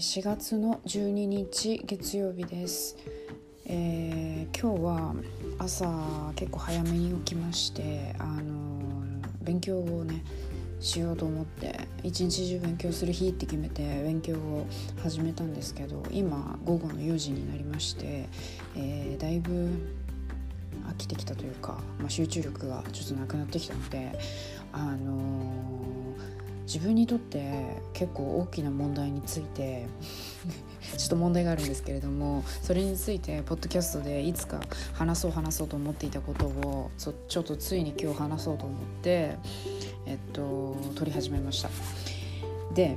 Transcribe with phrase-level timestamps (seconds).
[0.00, 2.96] 4月の12日月曜日です、
[3.66, 5.14] えー、今日は
[5.58, 8.80] 朝結構早めに起きましてあの
[9.42, 10.24] 勉強をね
[10.80, 14.66] しようと思って一日中勉強する日って決めて勉強を
[15.02, 18.26] 始めたんですけど今午後の4時になりまして、
[18.76, 19.68] えー、だいぶ
[20.88, 24.18] 飽きてきたというか、まあ、集中力がちょっとなくなってきたので
[24.72, 25.89] あのー
[26.72, 29.88] 自分にとって結構大きな問題について
[30.96, 34.60] ちょっと問題があるんですけれどもそれについてポッドキャストでいつか
[34.92, 39.34] 話そう話そうと思っていたことをちょっとついに今日話そうと思って
[40.06, 41.70] えっと撮り始めました
[42.72, 42.96] で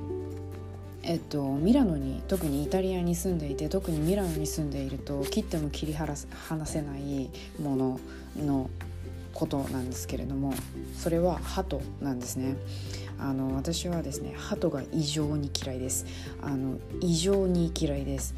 [1.06, 7.30] えっと、ミラノに特にイタリアに住んでいて特にミラノに住んでいると切っても切り離せない
[7.62, 8.00] もの
[8.38, 8.70] の
[9.34, 10.54] ことなんですけれども
[10.98, 12.56] それは鳩なんですね。
[13.24, 16.06] あの私はですね鳩が異常に嫌いです。
[16.42, 18.36] あの異常に嫌いです。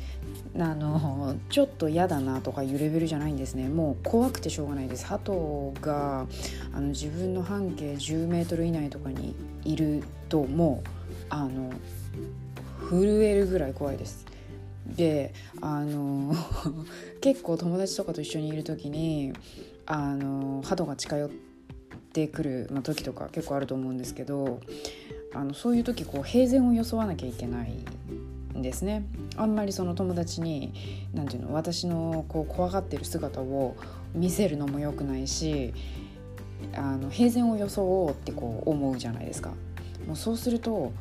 [0.57, 3.67] あのちょっと嫌だなとかいうレベルじゃないんですね。
[3.67, 5.07] もう怖くてしょうがないです。
[5.07, 6.27] 鳩が
[6.71, 10.89] あの自分の半径10メートル以内とかにいるともう
[11.31, 11.71] あの
[12.87, 14.23] 震えるぐらい怖いです。
[14.85, 16.35] であの
[17.21, 19.33] 結構友達とかと一緒にいる時に
[19.87, 21.44] あの鳩が近寄って
[22.15, 24.61] ってくる、まあ、時とか結構あると思うんですけど
[25.33, 27.73] あのそういう時こう平然を装わなきゃいけない
[28.57, 30.73] んですねあんまりその友達に
[31.13, 33.75] 何て言うの私のこう怖がってる姿を
[34.13, 35.73] 見せるのも良くないし
[36.73, 39.51] あの平然を装おうってこう思うじゃないですか。
[40.07, 40.93] もうそうすると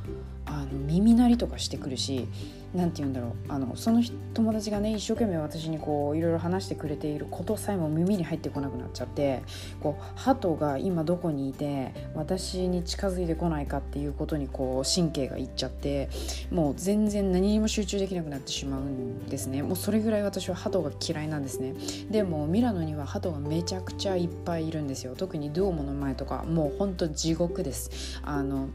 [0.47, 2.27] あの耳鳴りとかしてくるし
[2.75, 3.33] 何て言うんだろう。
[3.49, 4.03] あのその
[4.35, 9.43] 友達がね一生懸命私にこういろいろ話してくれていることさえも耳に入ってこなくなっちゃって
[9.81, 16.09] こう鳩が今どこにいて私に近づいてこないかっていうことにこう神経がいっちゃって
[16.51, 19.63] もう全然何にも集中できなくなってしまうんですね。
[19.63, 21.75] もうそれぐらい私は鳩が嫌いなんですね。
[22.11, 25.15] でもミラノには鳩がめちゃくちゃいっぱいいるんですよ。
[25.17, 28.21] 特にドゥオモの前とかもうほんと地獄です。
[28.23, 28.69] あの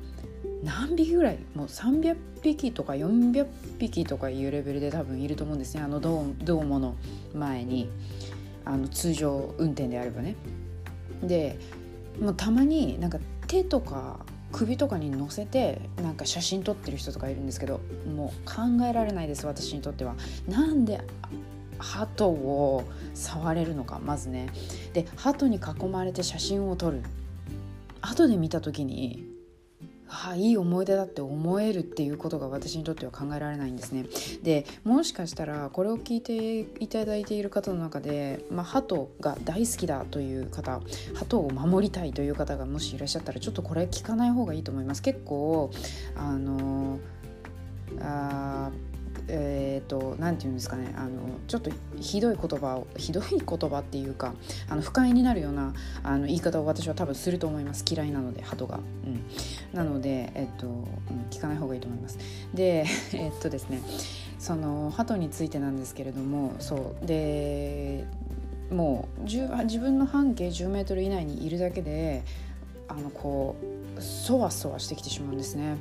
[0.63, 1.39] 何匹ぐらい？
[1.55, 3.45] もう300匹とか400
[3.79, 6.95] 匹とかいうレベルで多分いると思うんですねあのドームの
[7.33, 7.89] 前に
[8.65, 10.35] あの通常運転であればね。
[11.23, 11.57] で
[12.21, 14.19] もうたまになんか手とか
[14.51, 17.81] 首とかに乗せてなんか写真撮ってる人とかいるんですけど
[18.15, 20.15] もう考えられないです私にとっては。
[20.47, 21.01] なんで
[21.77, 22.83] 鳩を
[23.13, 24.49] 触れるのかまずね
[24.91, 27.01] で鳩に囲まれて写真を撮る
[28.01, 29.28] 後で見た時に
[30.09, 34.05] あいい思い出だって思えるっていうことが私にとっては考えられないんですね。
[34.43, 40.81] でもしかしたらこれを聞いていただいている方の中で、まあ、鳩が大好きだという方
[41.13, 45.01] 鳩を守りたいという方がもしいらっしゃったらちょっとこれ聞かない方がいいと思います。
[45.01, 45.71] 結構
[46.15, 46.99] あの
[48.01, 48.71] あ
[49.29, 51.09] えーと、なんて言うんですかねあの
[51.47, 54.33] ちょっとひどい言葉をひどい言葉っていうか
[54.67, 55.73] あの不快になるような
[56.03, 57.85] あの言い方を私は多分すると思います。
[57.89, 59.23] 嫌いなので鳩が、うん、
[59.73, 60.85] なので、えっとうん、
[61.29, 62.17] 聞かない方がいいと思います。
[62.53, 63.81] で えっとですね
[64.39, 67.05] その鳩についてなんですけれどもそう。
[67.05, 68.05] で
[68.71, 69.47] もう自
[69.79, 72.23] 分の半径10メートル以内にいるだけで
[72.87, 73.55] あのこ
[73.97, 75.77] うそわそわしてきてしまうんですね。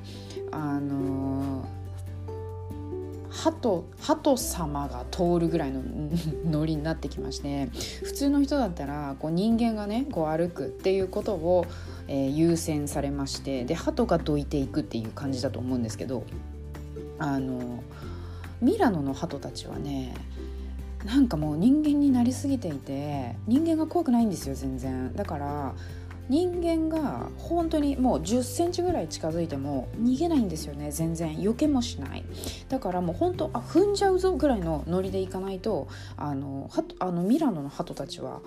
[0.51, 1.65] あの
[3.31, 5.83] 鳩鳩様が通るぐらいの
[6.51, 7.69] ノリになってきまして
[8.03, 11.67] 普通の人だったらこう人間がねこう歩くっていうことを、
[12.07, 16.25] えー、優先されましてで鳩がどいていくっていう感じだと思うんですけど
[17.19, 17.83] あの
[18.61, 20.15] ミラノの鳩たちはね
[21.05, 25.15] なんかもう人間になりすぎていて人間が怖くないんですよ全然。
[25.15, 25.75] だから
[26.29, 31.37] 人間が本当にもう1 0センチぐらい近づいても逃げないんですよね全然。
[31.39, 32.25] 避けもしない。
[32.69, 38.41] だからもう本当あ踏んじゃうぞぐらいのノリでいかないとあのあのミラノの鳩たちは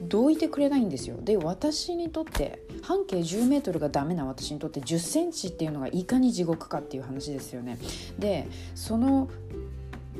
[0.00, 1.16] どういてくれないんですよ。
[1.22, 7.78] で私にとって半径1 0ルがダメな私にとって1 0センチっていうのがいかに地獄かっていう話ですよね。
[8.18, 9.28] でその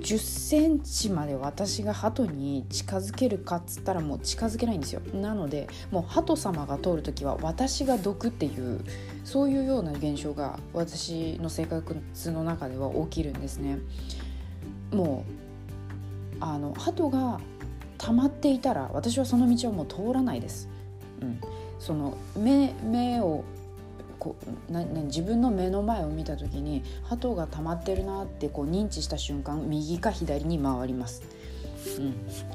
[0.04, 5.00] 10センチまで私が鳩に近づけるかっつったらもう近づけないんですよ。
[5.14, 8.84] なのでもう鳩様が通る時は私が毒っていう
[9.24, 13.78] そういうような現象が私の生活の中では起きるんですね。
[14.92, 17.40] もうあの鳩が
[17.96, 20.68] 溜まっていたら私はその道はもう通らないです、
[21.22, 21.40] うん、
[21.78, 23.44] その目目を
[24.24, 24.36] こ
[24.70, 31.22] なな自分の目の前を見た時に鳩が溜まってるなってこう認知した瞬間右か左に回ります。
[31.98, 32.14] うん、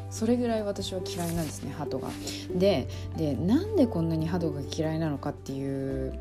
[0.10, 2.10] それぐらい私は嫌いなんですね鳩が。
[2.56, 6.19] ででなんでこんなに鳩が嫌いなのかっていう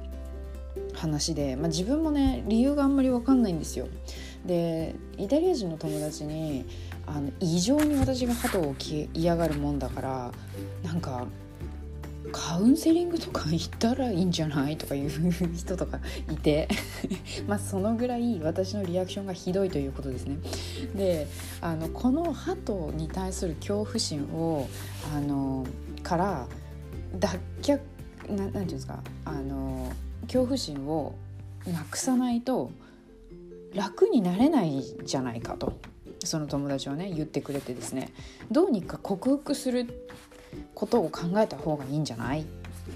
[0.92, 3.88] 話で、まあ、自分もね理由があんまり分かんないんですよ。
[4.44, 6.66] でイタリア人の友達に
[7.06, 8.74] あの異常に私が鳩を
[9.14, 10.32] 嫌がるもんだから
[10.84, 11.26] なんか
[12.32, 16.68] カウンセリングとか行ったらいいんじゃないとかいう人とかいて。
[17.46, 20.38] まあそのぐらい私のリアクションがひどいということですね。
[20.94, 21.26] で
[21.60, 24.68] あのこの鳩に対する恐怖心を
[25.14, 25.66] あの
[26.02, 26.46] から
[27.18, 27.80] 脱却
[28.30, 29.00] なんていうんですか？
[29.24, 29.92] あの
[30.22, 31.14] 恐怖心を
[31.66, 32.70] なくさないと
[33.74, 35.78] 楽になれないじゃないかと。
[36.24, 38.12] その友達はね言ってくれてですね。
[38.50, 40.08] どうにか克服する
[40.78, 42.42] ことを考えた方がいいんじゃない？
[42.42, 42.44] っ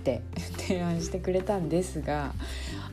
[0.04, 0.22] て
[0.56, 2.32] 提案してくれたんですが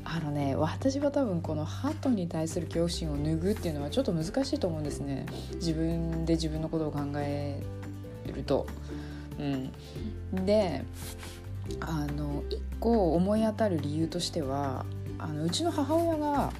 [0.03, 7.61] あのね私は多分このハトに対する恐怖心を拭うっていうのはちょっと難しいと思うんですね自分で自分のことを考え
[8.25, 8.65] ると。
[9.39, 10.83] うん、で
[11.79, 14.85] あの一個思い当たる理由としては
[15.17, 16.51] あのうちの母親が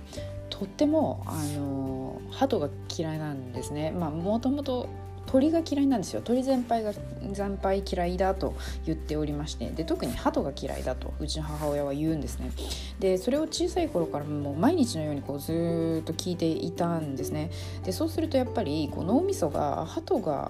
[0.49, 3.91] とってもあの鳩が嫌いなんですね。
[3.91, 4.87] まあ、もともと
[5.31, 6.21] 鳥が嫌いなんですよ。
[6.21, 6.91] 鳥全般が
[7.31, 8.55] 全般嫌いだと
[8.87, 9.69] 言っておりまして。
[9.69, 12.51] で特に鳩が嫌いだとうちの母親は言うんですね。
[12.99, 17.51] でそれを小さい頃からもう毎日のようにこうずっと聞いていたんですね。
[17.83, 20.49] でそうするとやっぱりこう脳みそが鳩が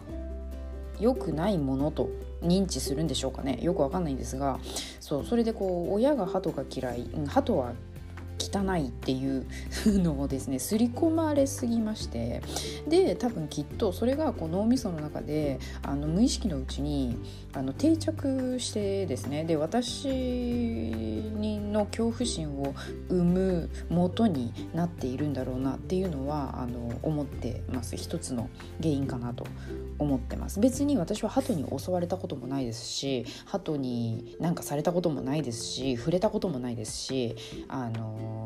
[0.98, 2.10] 良くないものと
[2.42, 3.60] 認知するんでしょうかね。
[3.62, 4.60] よくわかんないんですが。
[5.02, 7.74] そうそれでこう親が鳩が嫌い鳩は
[8.52, 9.46] 汚いっていう
[9.86, 12.42] のをですね刷り込まれすぎまして
[12.88, 17.18] で多分きっとそれがこう脳みその中であの無意識のうちに
[17.54, 20.08] あの定着してですねで私
[21.72, 22.74] の恐怖心を
[23.10, 27.96] 生む元になっているんだろうなっていうのはあの思ってます。
[27.96, 28.50] 一つの
[28.82, 29.46] 原因かなと
[29.98, 30.60] 思ってます。
[30.60, 37.36] 別に私は鳩に襲われたこともないですし鳩に何かされたこともないですし触れたこともないですし
[37.68, 38.39] あの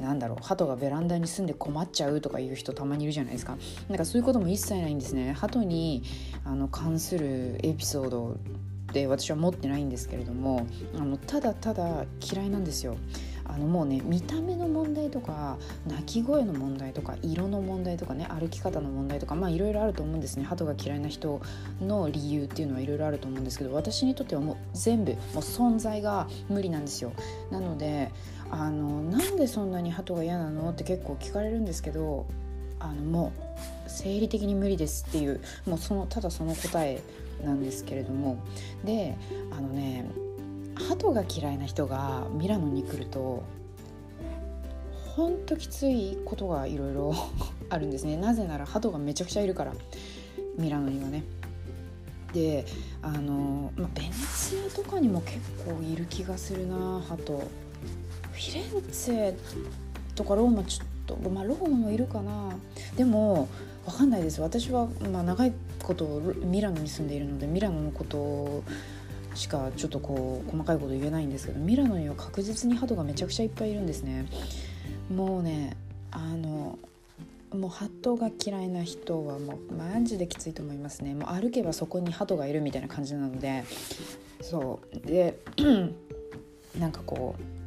[0.00, 3.56] なんだろう鳩がベランダに住んで困っちゃうとかいう人たまにいるじゃないですか。
[3.88, 5.32] なんかそういうことも一切ないんですね。
[5.32, 6.02] 鳩に
[6.44, 8.36] あの関するエピソード
[8.92, 12.96] で私は持ってないんですけれどもあのただただ嫌いなんですよ。
[13.44, 20.44] あのもうね見た目の問題とか鳴き声の問題とか色の問題とかね歩き方の問題とかまあいろいろあると思うんですね。
[20.44, 21.40] 鳩が嫌いな人
[21.80, 27.12] の理由っていうのはいろいろあると思うんですけど私にとってはもう全部もう存在が無理なんですよ。
[27.50, 28.10] なので
[28.52, 30.70] あのなんでそんなに鳩が嫌なの？
[30.70, 32.26] って結構聞かれるんですけど
[32.78, 33.40] あのもう
[33.88, 37.02] 生理的に無理ですっていうもうそのただその答え
[37.42, 38.36] なんですけれども。
[38.84, 39.16] で
[39.50, 40.08] あのね
[40.74, 43.42] 鳩が嫌いな人がミラノに来ると
[45.16, 47.14] ほんときついことがいろいろ
[47.70, 48.16] あるんですね。
[48.18, 49.72] なぜなら鳩がめちゃくちゃいるから
[50.58, 51.24] ミラノにはね。
[52.34, 52.66] で
[53.02, 57.42] あの、まあ、ベネツィアとかにも結構いる気がするな鳩。
[58.32, 59.34] フィレンツェ
[60.14, 62.54] とかローマちょっとまあローマもいるかな。
[62.96, 63.48] でも
[63.86, 64.40] 分かんないです。
[64.40, 65.52] 私は、まあ、長い
[65.82, 66.04] こと
[66.42, 68.62] ミラノに住んでいるのでミラノのこと
[69.34, 74.26] しかちょっとこう細かいこと言えないんですけどミラノには確実に鳩がめちゃくちゃいっぱいいるんですね。
[75.10, 75.76] もうね
[76.10, 76.78] あの
[77.52, 81.14] もう鳩が嫌いな人はもうマジできついと思いますね。
[81.14, 83.64] もう歩けばそこに鳩がいるみたいな感じなので。
[84.40, 85.06] そう。
[85.06, 85.38] で
[86.78, 87.61] なんかこう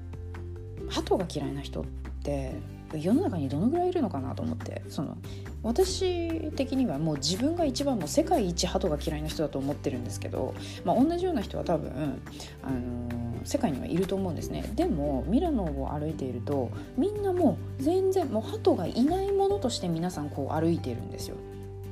[0.89, 1.85] 鳩が嫌いな人っ
[2.23, 2.53] て
[2.93, 5.17] 世の中にどのぐらいいるのかなと思ってその
[5.63, 12.21] 私的にはもう自分が一番もう世界一鳩が嫌いな人だと思ってるんですけど、まあ、同じような人は多分、
[12.61, 14.71] あのー、世界にはいると思うんですね。
[14.75, 21.35] でもミラノを歩いているとみんなもう全然もう鳩がいないものとして皆さんこう歩いているんですよ。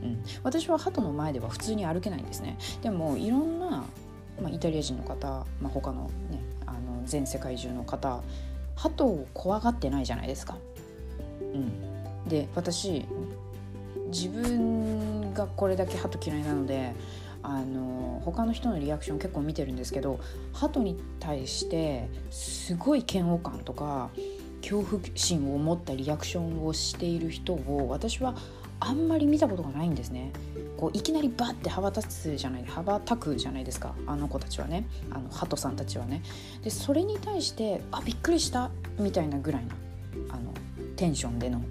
[0.04, 2.58] うん、私は鳩の前では普通に歩けないんですね。
[2.84, 3.86] でもいろんな、
[4.40, 8.22] まあ、イタリア人の方、まあ、他のねあの全世界中の方
[8.76, 10.58] 鳩を怖がってないじゃないですか。
[11.42, 13.06] うん、で私
[14.08, 16.94] 自分がこれだけ鳩嫌いなので
[17.42, 20.20] あの他の人のリアクション結構見てるんですけど
[20.54, 24.10] 鳩に対してすごい嫌悪感とか
[24.62, 28.36] 恐怖心を持ったリアクションをしている人を私は
[28.80, 30.32] あんまり見たことがないんですね。
[30.84, 36.22] こういきなりバッて羽ばたつじゃない羽ばたくじゃないですかあの子たちはねあの鳩さんたちはね。
[36.62, 39.76] でそれに対してあびっくりしたみたいなぐらいな
[40.30, 40.54] あの
[40.98, 41.62] テンションでの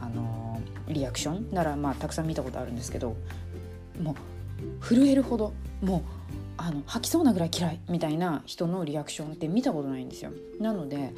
[0.00, 3.18] あのリアクションならまあたくさん見たことあるんですけど
[4.00, 4.16] も
[4.80, 5.52] う震えるほど
[5.82, 6.02] もう
[6.56, 11.12] あの吐きそうなぐらい嫌いみたいな人のリアクションって見たことないんですよなので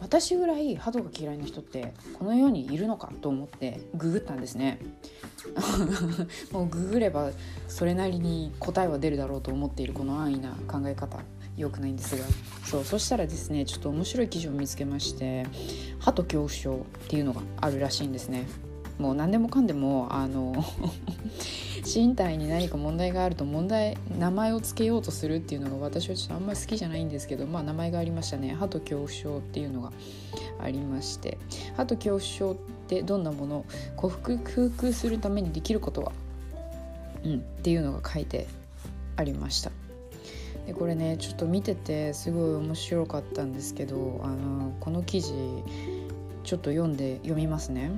[0.00, 4.78] 私ぐらい鳩が嫌いな人ってこの世にいるのかと思ってググったんですね。
[6.52, 7.30] もうググれば
[7.68, 11.18] それなりに答えは出るだろうと思っているこの安易な考え方。
[11.56, 12.24] 良くないんですが。
[12.64, 15.46] そうそしたらですねちょっと面白い記事を見つけまして
[15.98, 18.46] 歯と恐怖症っていうのがあるらしいんですね。
[18.98, 20.54] もう何でもかんでもあの
[21.84, 28.54] 身体に何か問題があると問題名前を付けようとするっていうのが私はちょっとあんまり好きじゃないんですけどまあ名前がありましたね。
[28.54, 29.92] 歯と恐怖症っていうのが
[30.60, 31.38] ありまして
[31.76, 32.54] 歯と恐怖症っ
[32.88, 33.64] てどんなもの
[33.96, 36.12] 克服するためにできることは、
[37.24, 38.46] うん、っていうのが書いて
[39.16, 39.70] ありました。
[40.66, 45.32] でこれねちょっと見ててすごい面白かったんですけどあのこの記事
[46.44, 47.90] ちょっと読んで読みますね。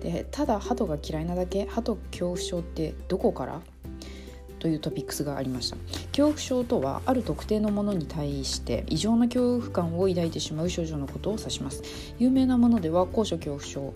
[0.00, 3.60] でただ鳩が嫌いなだけ鳩恐怖症ってどこから？
[4.58, 5.76] というトピックスがありました。
[6.08, 11.82] 恐怖症とはある特定のものに対して異常な恐怖感を抱いてしまう症状のことを指します。
[12.18, 13.94] 有名なものでは高所恐怖症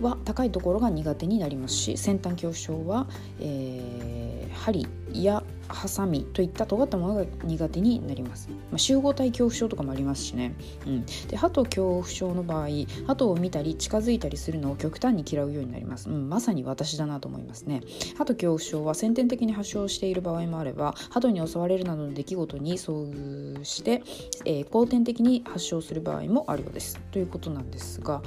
[0.00, 3.06] は高いところが苦手になりますし先端恐怖症は、
[3.40, 5.43] えー、針や
[5.84, 10.54] ハサミといった尖ったものが苦手になります、まあ、集合体恐怖症とかもありますしね、
[10.86, 12.68] うん、で鳩恐怖症の場合
[13.06, 17.82] 鳩を見たり近づいたりするのを極端に嫌うようになります、うん、まさに私だなと思いますね。
[18.16, 24.02] 鳩恐怖症は先天的に発症している場合もあれば鳩に襲われるなどの出来事に遭遇して、
[24.46, 26.98] えー、後天的に発症する場合もあるようです。
[27.10, 28.22] ということなんですが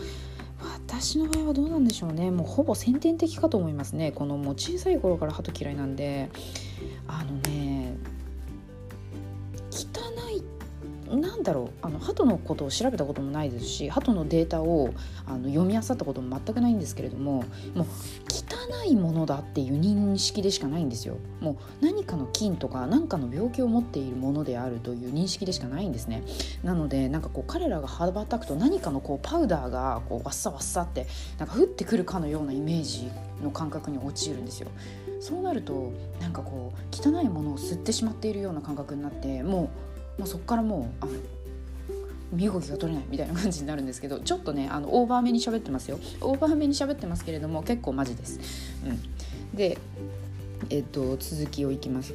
[0.61, 2.29] 私の場合はどうなんでしょうね。
[2.29, 4.11] もうほぼ先天的かと思いますね。
[4.11, 6.29] このもう小さい頃から鳩嫌いなんで。
[7.07, 7.95] あのね
[9.71, 10.43] 汚い
[11.15, 14.93] なんだろうあの鳩のことを調べたこともないですし鳩のデータを
[15.25, 17.43] あの読み漁ったことも全くないんですけれども
[17.75, 17.85] もう
[18.29, 21.17] 汚いものだっていう認識でしかないんですよ。
[21.39, 26.23] もう何かの菌とか何かの病気を持っているものであるという認識でしかないんですね。
[26.63, 31.07] なのでなんかこう彼らが羽ばたくと何かのこうパウダーがこうワッサワッサって
[31.37, 33.09] なんか降ってくるかのようなイメージ
[33.43, 34.69] の感覚に陥るんですよ。
[35.19, 39.71] そうなるとなんかこう汚いものを吸ってしまっているような感覚になっても
[40.17, 41.13] うもうそこからもうあの
[42.31, 45.99] 身動きが取れないみたいな感じになるんですけど ちょっとねあのオーバーめに喋ってますよ。
[46.21, 48.39] オーバーめに喋ってますけれども結構マジです。
[48.85, 48.89] う
[49.53, 49.77] ん、で、
[50.69, 52.13] えっと、続きをいきます。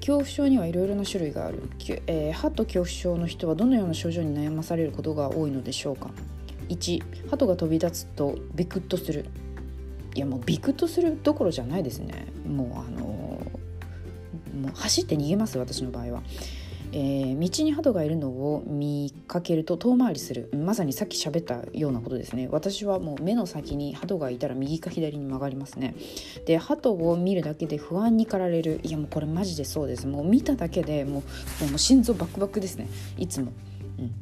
[0.00, 1.62] 恐怖症にはいろいろな種類がある、
[2.08, 6.10] えー、歯と恐怖症の人はどのような症状に悩まされることが多いのでしょうか
[6.68, 9.26] ？1鳩が飛び立つとビクッとする。
[10.14, 12.26] いやもうビクッとするどころじゃないですね。
[12.46, 13.06] もうあの
[14.60, 16.22] もう走って逃げます私の場合は。
[16.94, 20.50] えー、道に鳩がいるのを見かけると遠回りする。
[20.54, 22.48] まさにさっき喋ったようなことですね。
[22.50, 25.94] 私はもう目の先に鳩がいたら右か左に曲がりますね。
[26.44, 28.80] で鳩を見るだけで不安に駆られる。
[28.82, 30.06] いやもうこれマジでそうです。
[30.06, 31.22] もう見ただけでも
[31.62, 32.88] うもう心臓バクバクですね。
[33.16, 33.52] いつも、
[33.98, 34.12] うん、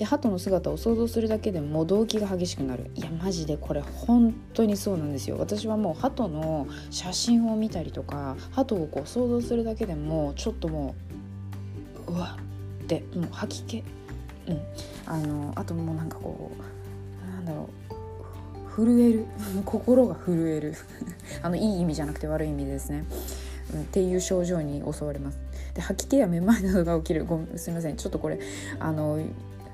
[0.00, 2.90] で鳩の姿を想像するだけでも動悸が激しくなる。
[2.94, 5.36] いやマジでこれ本当にそうなんですよ。
[5.38, 10.94] 私はもう鳩の写真を見たりとか鳩をこう想像するだけでもちょっとも
[12.08, 12.38] ううわ
[12.82, 13.84] ってもう吐き気。
[14.48, 14.60] うん。
[15.04, 16.50] あのあともうなんかこ
[17.28, 17.68] うなんだろ
[18.70, 18.74] う。
[18.74, 19.26] 震える。
[19.66, 20.74] 心が震える。
[21.44, 23.04] あのいい意味じゃなくて悪い意味ですね、
[23.74, 25.38] うん、っていう症状に襲われます。
[25.74, 27.26] で吐き気やめまいなどが起きる。
[27.26, 27.96] ごすみません。
[27.96, 28.40] ちょっとこれ
[28.78, 29.20] あの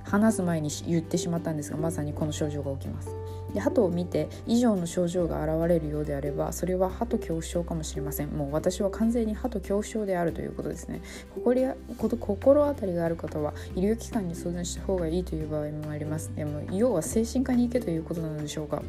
[0.07, 3.11] 話す前に言ってしまったんですがまさにこの症状が起きます。
[3.53, 8.31] で鳩を見て以上の症状が現れるようであればそれは鳩恐怖症かもしれません。
[8.31, 11.01] もう私は完全に鳩恐怖症であるということですね。
[11.35, 16.31] 心心当たりがある方は医療機関に相談した方がいいという場合もあります。
[16.35, 18.83] でも要は精神科に行けということなのでしょうか。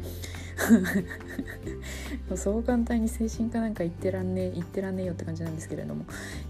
[2.36, 6.04] そう簡単に精神科なんか行ってらんねえ行ってらんねえよって感じなんですけれども。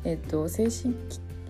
[0.05, 0.95] えっと精神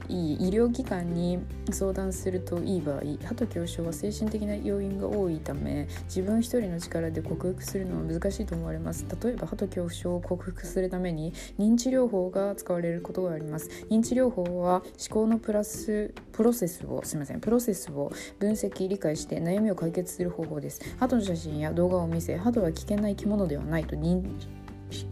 [0.09, 1.39] いい医療機関に
[1.71, 9.07] 相談するといい場合歯と恐怖症は精神的な要因が多いため自分一人の力で克服するのは難しいと思われます。
[9.23, 13.69] 例えば歯と恐怖症を克服するために認知療法が使われることがあります。
[13.91, 20.81] 認知療法は思考のプラスプロセスをすみませんプロセスを分析理解して悩みを解決する方法です。
[20.99, 24.23] 歯の写真や動画を見せ歯とは危険な生き物ではないと認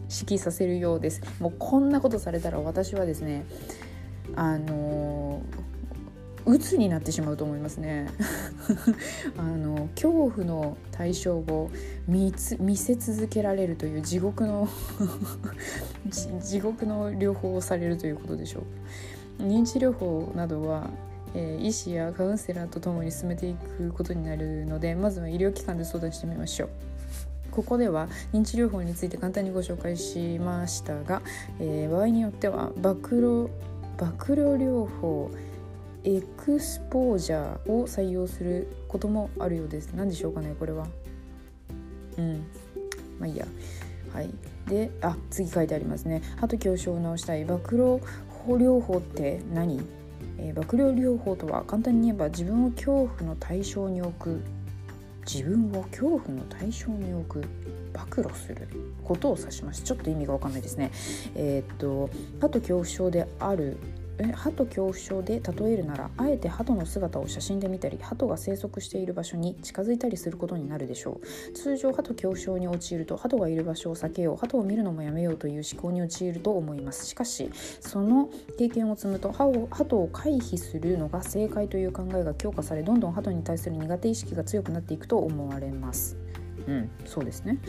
[0.09, 1.21] 識させるようです。
[1.39, 3.45] もうこんなことされたら私はですね
[4.37, 5.41] あの
[6.45, 8.07] 鬱になってしまうと思いますね。
[9.35, 11.71] あの恐怖の対象を
[12.07, 14.69] 見見せ続けられるという地獄の
[16.39, 18.61] 地獄の療法をされるということでしょ
[19.39, 19.43] う。
[19.43, 20.91] 認知療法などは、
[21.33, 26.69] えー、医師やカウンセラーとともに進めていくことになるのでまずは医療機関で相談してみましょう。
[27.51, 31.23] ここでは認知療法について簡単にご紹介しましたが、
[31.59, 33.49] えー、場合によっては暴露
[33.97, 35.31] 曝露療法
[36.03, 39.91] エクスポージャーを採用することもあるようです。
[39.93, 40.87] 何でしょうかねこれは。
[42.17, 42.45] うん。
[43.19, 43.45] まあいいや。
[44.13, 44.29] はい。
[44.67, 46.21] であ次書いてありますね。
[46.37, 47.45] 歯と恐怖症を治したい。
[47.45, 47.99] 暴露
[48.45, 49.81] 法療法って何？
[50.39, 54.41] えー、爆療療法とは簡単に言えば自分を恐怖の対象に置く
[55.31, 57.43] 自分を恐怖の対象に置く
[57.93, 58.67] 暴露する
[59.03, 59.83] ことを指します。
[59.83, 60.91] ちょっと意味が分かんないですね。
[61.35, 63.77] えー、っとあと恐怖症である
[64.33, 71.53] 歯と恐怖症で例えるならあえて鳩の姿を写真で見たり鳩が生息している場所に近づいたりすることになるでしょう。
[71.53, 77.05] 通常鳩恐怖症に陥ると鳩がいる場所を避けよう鳩を見るのもやめようという思考に陥ると思います。
[77.05, 86.17] しかしその経験を積むと鳩を回避するのが正解という考えが強化されどんどん鳩に対する苦手意識が強くなっていくと思われます。
[86.67, 87.59] うんそうですね。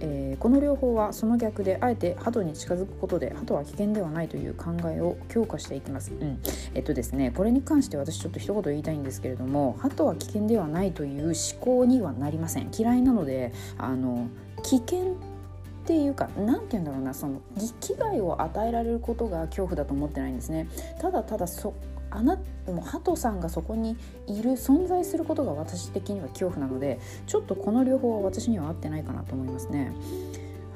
[0.00, 6.12] えー、この療法はその逆であえて鳩に近づくことで鳩は危険ではないという考えを強化していきます。
[6.12, 6.40] うん、
[6.74, 12.70] えっとですねこれに関して私ちょっと一言言いたいんですけれども鳩は危険ではないという思考にはなりません。
[12.76, 14.28] 嫌いなのであの
[14.62, 17.40] 危険っていうか何て言うんだろうなその
[17.80, 20.68] 危害を与えられることが恐怖だと思ってないんですね。
[21.00, 21.74] ただただそ
[22.10, 29.92] あなもハトさんがそこにいる存在することが私的には恐怖なのでちょっとこの両方は私には合ってないかなと思いますね。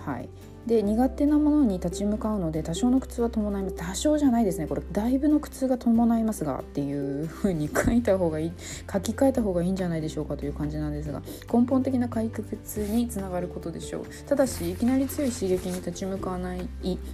[0.04, 0.28] はい。
[0.66, 3.74] で苦手なものに立ち向かうので多少の苦痛は伴います。
[3.76, 4.66] 多少じゃないですね。
[4.66, 8.52] これだいぶの苦痛が伴いますがっていう風に書いた方がいい
[8.90, 11.20] 書き換えた方がいいんじゃないでしょうかという感じなんですが
[11.52, 14.06] 根本的な解決につながることでしょう。
[14.26, 16.66] ただしいきなり強い刺激に立ち向かわない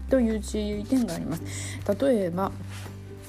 [0.09, 1.43] という注意点があります。
[2.01, 2.53] 例えば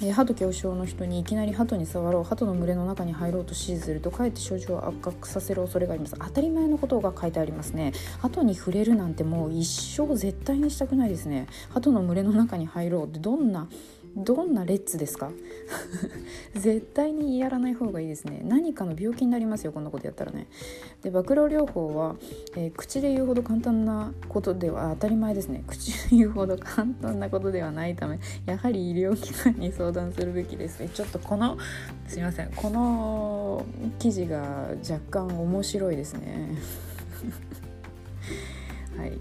[0.04, 6.16] え、鳩恐怖症の人にいきなり鳩に触ろう鳩の群れの中に入ろうと指示するとかえって症状を悪化させる恐れがあります。
[6.18, 7.94] 当たり前のことが書いてありますね。
[8.20, 9.66] 鳩に触れるなんてもう一
[9.98, 11.46] 生絶対にしたくないですね。
[11.70, 13.68] 鳩の群れの中に入ろうってどんな
[14.16, 15.32] どんなレッツですか？
[16.54, 18.42] 絶対にやらない方がいいですね。
[18.46, 20.48] 何かの病気になりますよこんなことやったらね。
[21.02, 22.16] で暴露療法は、
[22.56, 25.64] えー、口で言うほど簡単なことでは当たり前ですね。
[25.68, 31.58] 口で言うほど簡単なことではないためやはり医療機関に相談するべきですちょっとこの
[32.08, 33.66] すいませんこの
[34.00, 36.56] 記事が若干面白いですね。
[38.98, 39.12] はい。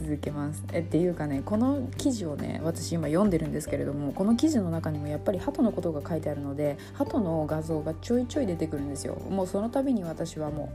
[0.00, 0.62] 続けます。
[0.72, 9.16] えっていうかねこの記事をね私今読んでるんですけれどもこの記事の中にもやっぱり鳩のことが書いてあるので鳩の画像がちょいちょい出てくるんですよ。
[9.28, 10.72] もうその度に私はも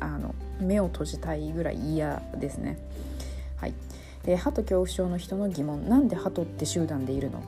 [0.00, 2.78] うあの目を閉じたいぐらい嫌ですね。
[3.56, 3.74] はい。
[4.24, 5.88] で鳩恐怖症の人の疑問。
[5.88, 7.42] なんで鳩って集団でいるの？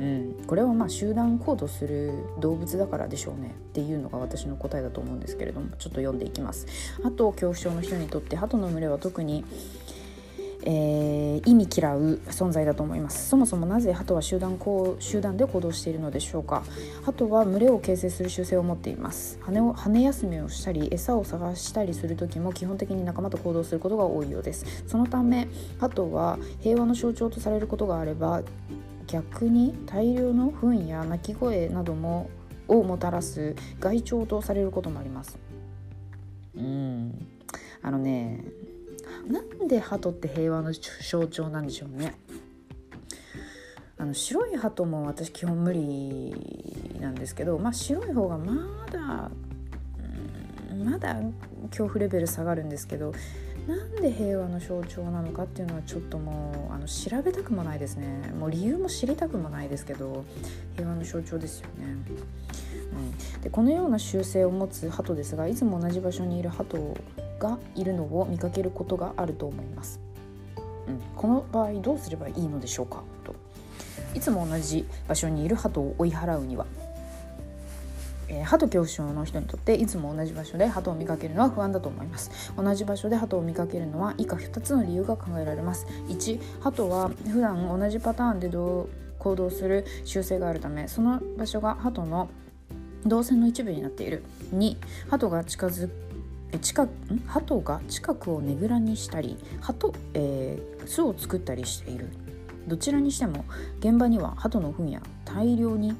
[0.00, 3.54] うん、これはまあ集団行動する動物だからでしょうね。
[3.70, 6.66] っていうのが私の答えだと思うんですけれどもちょっと読んでいきます。
[7.02, 9.44] 鳩恐怖症の人にとって鳩の群れは特に
[10.64, 13.28] えー、意味嫌う存在だと思います。
[13.28, 16.62] そもそもなぜ鳩は集団こう集団で行動しているのでしょうか。
[17.04, 19.38] 鳩は群れを形成する習性を持っています。
[19.42, 24.84] 羽を羽休めをしたり餌を探したりする時も基本的に仲間と行動することが多いようです。
[24.86, 25.48] そのため
[25.78, 28.42] 鳩は平和の象徴とされることがあれば
[29.06, 32.30] 逆に大量の糞や鳴き声なども
[32.68, 35.38] をもたらす害鳥とされることもあります。
[36.56, 37.26] うん。
[37.82, 38.44] あのね
[39.26, 42.14] なんで鳩って平和の象徴なんでしょうね。
[43.98, 46.34] あの白い鳩も私基本無理
[47.00, 49.30] なんですけどまあ白い方がまだ
[50.84, 51.16] まだ
[51.70, 53.12] 恐怖レベル下がるんですけど
[53.68, 58.32] なんで平和の象徴なのかっていうのはちょっともうあの調べたくもないですね。
[58.36, 60.24] もう理由も知りたくもないですけど
[60.74, 66.96] 平和の象徴ですよね、うん、でこのような習性を持つ鳩ですがいつも同じ場所にいる鳩
[67.42, 70.00] がいるのを見かけることがあると思います、
[70.86, 73.34] うん、この場合どうすればいいのでしょうかと。
[74.14, 76.66] いつも同じ場所にいる鳩を追い払うには。
[78.28, 82.52] えー、鳩恐怖症の人にとっていつも同じ場所で鳩を見かけるのは不安だと思います。
[82.56, 85.86] 同じ場所で鳩を見かけるのは以下2つの理由が考えられます。
[86.08, 92.28] 1鳩は普段同じパターンで行動する習性があるためその場所が鳩の
[93.04, 94.22] 動線の一部になっている。
[94.54, 94.76] 2
[95.10, 95.90] 鳩が近づ
[96.60, 96.90] 近く
[97.26, 102.08] 鳩が近くをねぐらにしたり鳩、えー、巣を作ったりしている
[102.66, 103.44] どちらにしても
[103.80, 105.94] 現場には鳩の糞や大量に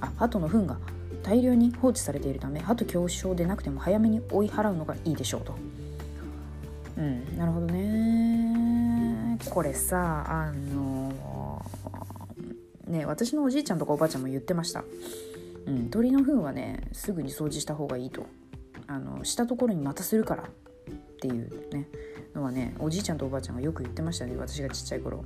[0.00, 0.78] あ鳩の糞が
[1.22, 5.54] 大量に放置されているため鳩恐怖症でなくても早めに追い払うのがいいでしょうと。
[6.96, 11.62] うんなるほどねこれさあの
[12.86, 14.84] ね私のおじいちゃんとかおばあちゃんも言ってました。
[15.66, 18.24] うん、鳥の糞はねすぐに掃除した方がいいと
[18.86, 20.46] あのしたところにまたするからっ
[21.20, 21.88] ていうね。
[22.36, 25.24] のはねおじいちゃんとおばあちゃんがよく言ってましたね私がちっちゃい頃。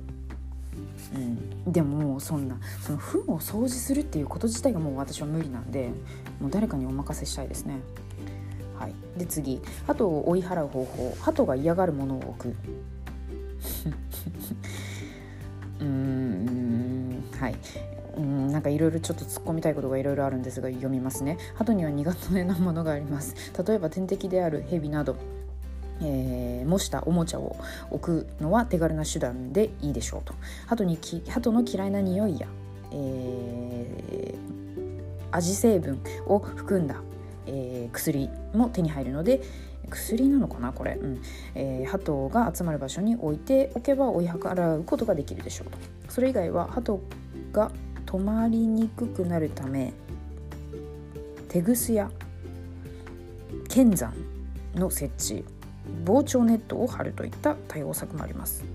[1.13, 5.89] うん、でももうそんなその糞を掃除するっていうこと自体がもう私は無理なんで
[6.39, 7.81] もう誰かにお任せしたいですね。
[8.79, 9.61] はい、で次。
[9.85, 11.15] 鳩を追い払う方法。
[11.19, 12.47] 鳩が嫌がるものを置く。
[15.79, 17.23] うーん。
[17.37, 17.55] はい。
[18.17, 21.37] うんなんかいろいろちょっと突っ込みたいことがいろいろあるんですが読みますね。
[21.55, 23.35] 鳩には苦手なものがあります。
[23.65, 25.15] 例えば天敵である蛇など
[26.03, 27.55] えー、模したおもちゃを
[27.91, 30.33] 置くのは手軽な手段でいいでしょうと。
[30.65, 32.47] 鳩にき鳩の嫌いな匂いや、
[32.91, 34.35] えー、
[35.31, 36.95] 味成分を含んだ、
[37.45, 39.41] えー、薬も手に入るので
[39.89, 41.21] 薬なのかなこれ、うん。
[41.53, 45.77] えー、鳩が集まる場所に置いておけば追い払うことができるでしょうと。
[46.09, 46.99] それ以外は鳩
[47.53, 47.71] が
[48.11, 49.93] 止まりにくくなるため
[51.47, 52.11] 手ぐすや
[53.69, 54.13] 剣山
[54.75, 55.45] の設置
[56.03, 58.65] 防鳥ネットを張るといった対応策もあります。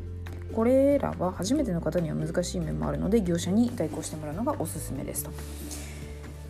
[0.55, 5.31] これらは初めての方には難しい面もあるので業者に代行してもらうのがおすすめですと。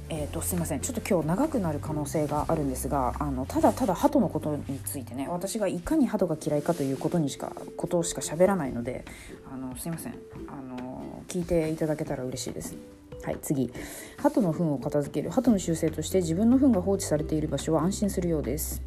[0.08, 0.80] えーと、すいません。
[0.80, 9.04] ちょっと今日長くなる可能性があるんですがあのただただ鳩のことについてね私がいかに鳩が嫌いかということにしかことしか喋らないので
[9.52, 10.14] あのすいません。
[10.46, 10.85] あの
[11.28, 12.76] 聞いていただけたら嬉しいです。
[13.22, 13.72] はい次
[14.18, 18.82] 鳩の糞を片付ける鳩の習性として自分の糞が放置されている場所は安心するようです。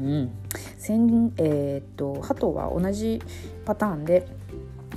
[0.00, 0.30] うん、
[1.38, 3.20] えー、っと鳩は同じ
[3.64, 4.26] パターンで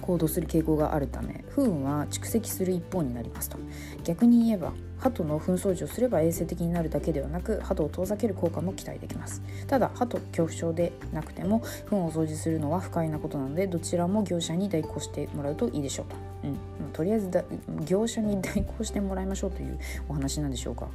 [0.01, 3.57] 行動する傾向があるため不運は蓄積する一方になりますと。
[4.03, 9.41] 逆に言えば鳩の糞掃除をすれば衛生的になるだけではなく鳩を遠ざける効果も期待できます。
[9.67, 17.43] ただ鳩恐怖症でなくても糞を掃除するのは不快なことなのでどちらも業者に代行してもらうといいでしょうと、うん、とりあえずだ
[17.85, 20.87] 業者に代行してもらいましょうというお話なんでしょうか。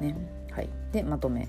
[0.00, 0.14] ね。
[0.50, 0.68] はい。
[0.92, 1.48] でまとめ。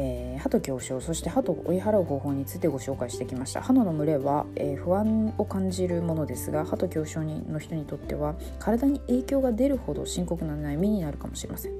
[0.00, 3.62] えー、歯と恐怖症そして歯と追い払う方法についてご紹介してきました。
[3.62, 11.72] 歯の群れは、えー、不安を感じるものですが歯と恐怖症の人にとっては体に影響が出るほど深刻な悩みになるかもしれません、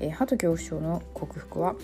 [0.00, 1.74] えー、歯と恐怖症の克服は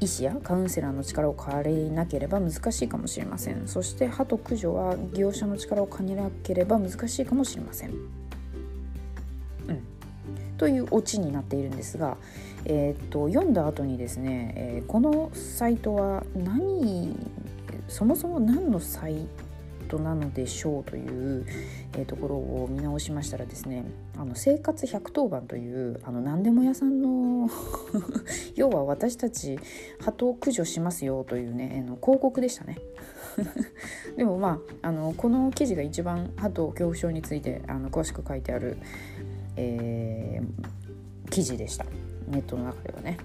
[0.00, 3.66] 医師やカウンセラーの力を借りなければ難しいかもしれません。
[3.68, 9.82] そして歯と駆除は業者の力を借りなければ難しいかもしれません、うん、
[10.58, 12.18] というオチになっているんですが
[12.64, 17.16] えー、っと読んだ後にですね、えー、このサイトは何
[17.88, 19.26] そもそも何のサイ
[19.88, 21.46] トなのでしょうという、
[21.94, 23.84] えー、ところを見直しましたらですね
[24.16, 27.50] あの生活110番というあの何でも屋さんの
[28.56, 29.58] 要は私たち
[30.00, 32.78] 鳩を駆除しますよというね、あの広告でしたね。
[34.16, 38.76] でもまああのこの記事が一番鳩恐怖症についてあの詳しく書いてある、
[39.56, 41.86] えー、記事でした。
[42.32, 43.18] ネットの中ではね。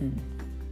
[0.00, 0.20] うん、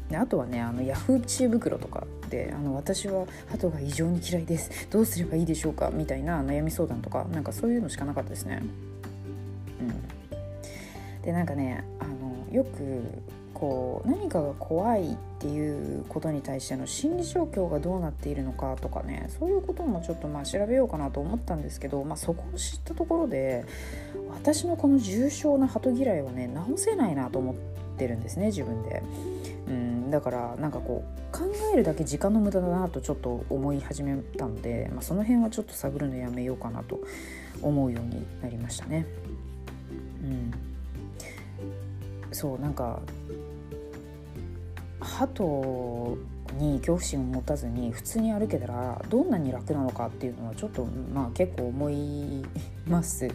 [0.09, 4.89] であとはねあのヤフー知恵袋とかであの私は鳩が異常に嫌いです。
[4.91, 5.91] どうすればいいでしょうか？
[5.93, 8.63] みたいな悩み相談とかなんかそういうのしかなかったですね。
[9.81, 9.83] う
[11.19, 13.03] ん、でなんかねあのよく
[13.55, 23.67] こう何かが怖いっていうことに対しての心理状況がどうなっているのかとかねそういうこともちょっとまあ調べようかなと思ったんですけど、まあ、そこを知ったところで
[24.35, 27.55] 私のこの重症な鳩嫌いはね治せないなと思っ
[27.99, 29.03] てるんですね自分で。
[29.69, 36.99] うんだからなんかこう考えるだけ時間の無駄だなとちょっと思い始めたので、まあ、その辺はちょっと探るのやめようかなと
[37.63, 39.07] 思うようになりましたね。
[40.23, 40.51] うん、
[42.33, 43.01] そうなんか
[44.99, 46.19] 鳩
[46.59, 52.45] に恐怖心を持たずに普通に歩けたらどんなに楽なのかっていうのはちょっとまあ結構思い
[52.87, 53.29] ます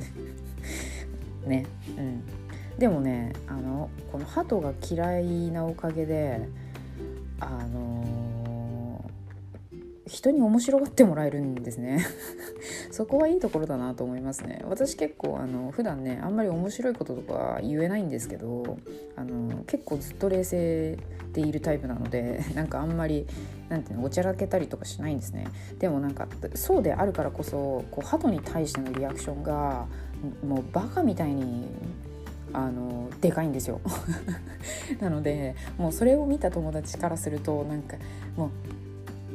[1.47, 1.65] ね
[1.97, 2.23] うん。
[2.77, 6.47] でもねあのこの鳩が嫌いなおかげで
[7.39, 8.05] あの
[10.07, 12.05] 人に面白がってもらえるんですね。
[12.91, 14.61] そこはいいところだなと思いますね。
[14.69, 18.77] 私結構あの普段ねあんまり面白いこととか言えないんですけど
[19.15, 20.99] あの結構ずっと冷静
[21.33, 23.25] でいるタイプなので なんかあんまり
[23.67, 25.47] なんていうのおちゃらけたりとかしないんですね。
[25.79, 29.87] でもなんかそうであるからこそこう鳩に対してのリアクションが
[30.45, 31.67] もうバカみたいに
[32.53, 33.81] あのでかいんですよ。
[35.01, 37.97] なのでもうそれを見た友達からするとなんか
[38.35, 38.49] も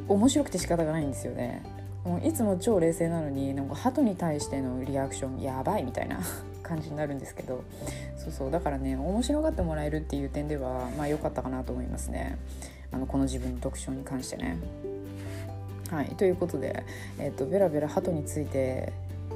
[0.09, 1.63] う面白くて仕方がないんですよね。
[2.03, 6.19] もういつも超冷静なのになんか鳩に対してのリアクションやばいみたいな
[6.63, 7.63] 感じになるんですけど。
[8.17, 8.51] そうそう。
[8.51, 12.37] だからね面白がってもらえるっていう点ではまあ良かったかなと思いますね。
[12.91, 14.57] あのこの自分の特徴に関してね。
[15.91, 16.05] はい。
[16.15, 16.83] ということで、
[17.19, 18.93] えーと、ベラベラ鳩について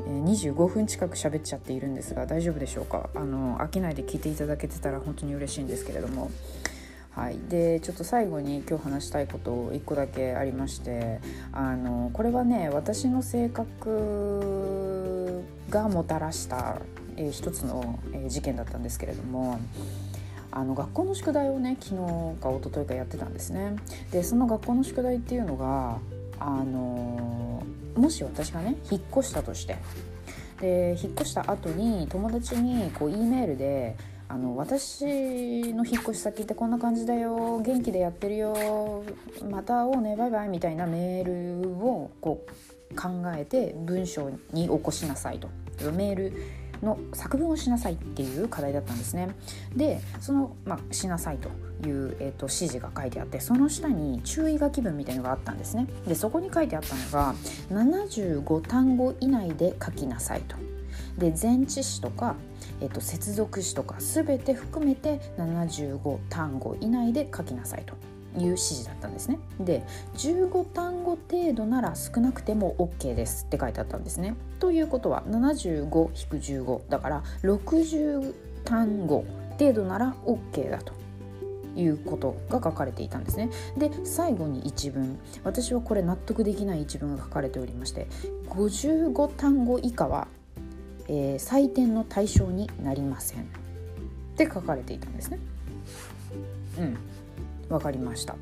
[0.07, 3.09] 25分近く喋っちゃっているんですが大丈夫でしょうか？
[3.15, 6.31] あの飽きないで聞いていただけてたら本当に嬉しいんですけれども。
[7.11, 11.21] はい、でちょっと最後に今日話したいこと1個だけありまして
[11.53, 16.81] あのこれはね私の性格がもたらした、
[17.15, 19.59] えー、一つの、えー、事件だったんですけれども。
[20.51, 22.01] あの学校の宿題をね昨日
[22.41, 23.75] か一昨日かやってたんですね
[24.11, 25.97] でその学校の宿題っていうのが
[26.39, 27.63] あの
[27.95, 29.77] もし私がね引っ越したとして
[30.59, 33.95] で引っ越した後に友達にこう E メールで
[34.27, 39.03] あの私の引っ越し先ってこんな感じだよ元気でやってるよ
[39.49, 42.45] また会おうねバイバイみたいなメールをこ
[42.91, 45.49] う考えて文章に起こしなさいと。
[45.91, 46.33] メール
[46.81, 49.29] の作文をしなさいっていう課題だったんですね。
[49.75, 51.49] でその、まあ、しなさいと
[51.87, 55.87] いう、えーと、指示が書いてあってその下に注意書き文みたいのがあったんですね。
[56.07, 57.35] でそこに書いてあったのが
[57.69, 60.55] 75単語以内で書きなさいと。
[61.17, 62.35] で前置詞とか、
[62.81, 67.95] えーと、接続詞とか全て含めて75単語以内で書きなさいと。
[68.37, 69.39] いう指示だったんですね。
[69.59, 69.83] で
[70.15, 74.35] 15単語程度なら少なくても OK ですって書いてあったんですね。
[74.59, 79.25] ということは75-15だから60単語
[79.57, 80.93] 程度なら OK だと
[81.75, 83.49] いうことが書かれていたんですね。
[83.77, 85.17] で最後に一文。
[85.43, 88.07] 私はこれ納得できない一文が書かれておりまして
[88.49, 90.27] 55単語以下は、
[91.07, 93.43] えー、採点の対象になりませんっ
[94.37, 95.39] て書かれていたんですね。
[96.79, 96.97] うん。
[97.69, 98.33] 分かりました。
[98.33, 98.39] と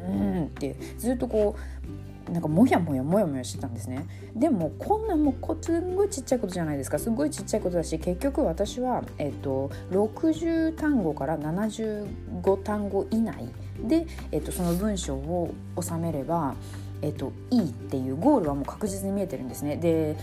[0.08, 4.06] うん」ってずっとこうなんかモヤモヤモヤモヤしてたんですね。
[4.36, 7.00] でもこんなもうすんごいちっちゃいことじゃないですか。
[7.00, 13.50] すごいちっちゃいことだし結局私は、えっと、60単語から75単語以内
[13.84, 16.54] で、えっと、その文章を収めれば、
[17.02, 20.18] えっと、いいっていうゴールはもう確実に見えてるんですねで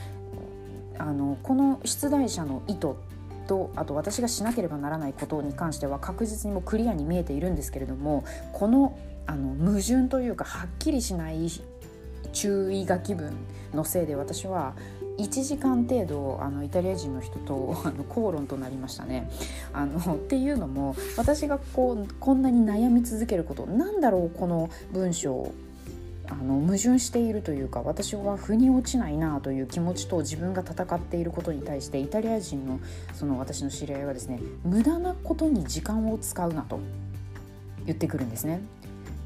[0.98, 2.94] あのこの出題者の意図
[3.46, 11.48] とあと私がしなければならないことに関しては確実にもクリアに見えているんですけれどもこのあの矛盾というかはっきりしない
[12.32, 13.32] 注意書き文
[13.74, 14.74] のせいで私は
[15.18, 19.30] 1時間程度あのイタリア人の人とあの口論となりましたね。
[19.72, 25.52] あのっていうのも私がこうこんなに悩み続けることなんだろうこの文章
[26.28, 32.80] あの矛盾しているというか私は腑に落ちないなという気持ちと自分が戦っていることに対してイタリア人の
[33.14, 36.80] その私の知り合いはですね無駄なことに時間を使うなと
[37.84, 38.60] 言ってくるんですね。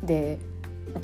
[0.02, 0.38] で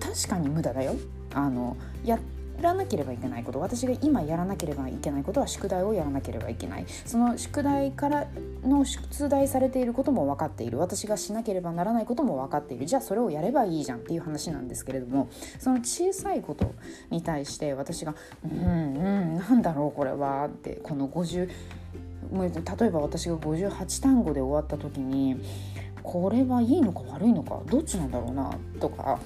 [0.00, 0.96] 確かに無駄だよ
[1.32, 2.18] あのや
[2.61, 6.87] らなければいけないこと私が今やらなければいけないことは宿題をやらなければいけない。
[7.05, 8.27] その宿題から
[8.64, 10.79] の出題されていることも分かっている。
[10.79, 12.87] 私がしなければならないことも分かっている。
[12.87, 16.73] じゃあそれをやればいいじゃんっていう話なんですけれどもその小さいこと
[17.11, 18.14] に対して私が
[18.45, 21.49] 「うんうんなんだろうこれは」ってこの50
[22.33, 25.40] 例えば私が58単語で終わった時に
[26.03, 29.19] これはいいのか悪いのかどっちなんだろうなとか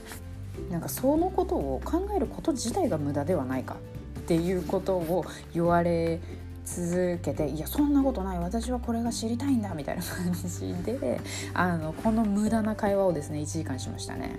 [0.70, 3.76] なんかそのことを考えること自体が無駄ではないか
[4.18, 6.20] っていうことを言われ
[6.64, 11.20] 続けていやそんなことない私はこれが知りたいんだみたいな感じで
[11.54, 14.38] あのこの無駄な会話をですね1時間しましたね。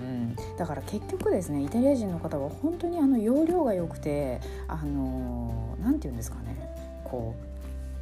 [0.00, 6.56] うん、だから結局ですねイタリア人の方は本当にあの容量が良くてあの何て言うんですかね
[7.04, 7.36] こ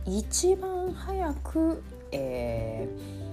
[0.06, 3.29] う一番早く、えー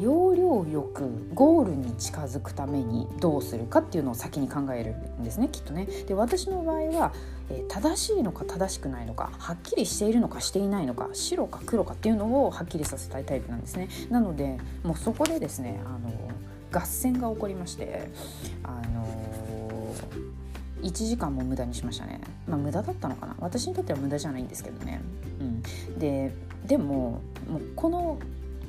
[0.00, 5.86] 要領よくゴールに近づくためにどうするかっていうのを先に考えるんですねきっとね。
[6.06, 7.12] で私の場合は、
[7.50, 13.88] え、正しいのか正しくないのかはっきりしているのかしていないのか白か黒かっていうのをはっきりさせたいタイプなんですね。
[14.10, 16.10] なのでもうそこでですねあの
[16.72, 18.08] 合戦が起こりまして
[18.64, 19.06] あの
[20.82, 25.00] 1時間も無駄にしましたねまあ無駄だったのかな私にとっては無駄じゃないんですけどね、
[25.40, 26.32] うん、で
[26.66, 28.18] でももうこの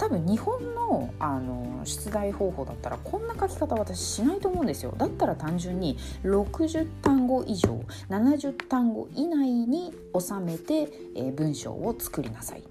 [0.04, 4.94] 多分日本のあの出題方法だったらこんな書き方私しないと思うんですよ。
[4.98, 12.64] だったら単純に60単語以上70単語以内に収めて、えー、文章を作りなさい。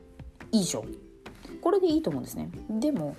[0.50, 0.84] 以上。
[1.62, 2.50] これでいいと思うんですね。
[2.68, 3.16] でも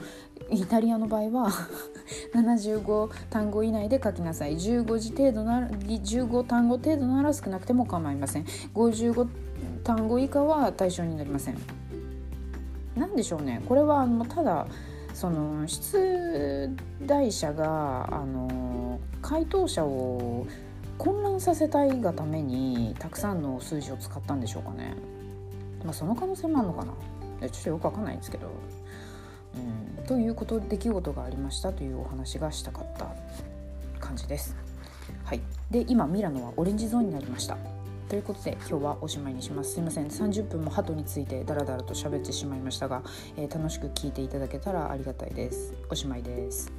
[0.51, 1.49] イタリアの場合は
[2.35, 4.57] 75単語以内で書きなさい。
[4.57, 8.45] 15字程度なら15単語程度なら少なくても構いません。
[8.75, 9.27] 55
[9.83, 11.82] 単語以下は対象になりません。
[12.95, 14.67] 何でしょうねこれはあのただ
[15.13, 16.69] その出
[17.05, 20.47] 題者があの回答者を
[20.97, 24.95] 混乱させたいがためにたくさんの数字を使ったんでしょうかね。
[25.83, 28.47] まあ、その可能性もあるのかなちょっとよくわかんないんですけど。
[29.97, 33.07] うん、ということ出来事がありましたというお話がしたかった
[33.99, 34.55] 感じです。
[35.23, 37.57] はい、で今ミラノはオレンジゾーンになりました。
[38.13, 39.73] ということで今日はおしまいにします。
[39.73, 40.05] すいません。
[40.05, 43.01] 30分も鳩についてダラダラと喋ってしまいましたが、
[43.37, 45.73] えー、楽しく聞いていただけたらありがたいです。
[45.89, 46.71] おしまいです。